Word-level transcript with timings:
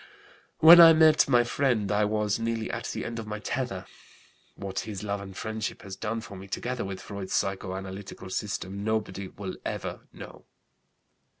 When 0.61 0.81
I 0.81 0.93
met 0.93 1.29
my 1.29 1.43
friend 1.43 1.91
I 1.91 2.05
was 2.05 2.39
nearly 2.39 2.71
at 2.71 2.85
the 2.85 3.05
end 3.05 3.19
of 3.19 3.27
my 3.27 3.37
tether. 3.37 3.85
What 4.55 4.79
his 4.79 5.03
love 5.03 5.21
and 5.21 5.37
friendship 5.37 5.83
has 5.83 5.95
done 5.95 6.21
for 6.21 6.35
me, 6.35 6.47
together 6.47 6.83
with 6.83 6.99
Freud's 6.99 7.33
psychoanalytical 7.35 8.31
system, 8.31 8.83
nobody 8.83 9.27
will 9.27 9.57
ever 9.63 10.07
know. 10.11 10.45